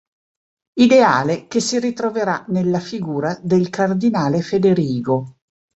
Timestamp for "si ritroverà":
1.59-2.43